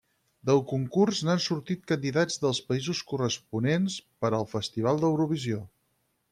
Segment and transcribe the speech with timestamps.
[0.49, 5.65] Del concurs n'han sortit candidats dels països corresponents per al festival d'Eurovisió.